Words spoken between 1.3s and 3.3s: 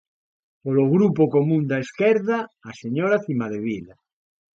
Común da Esquerda, a señora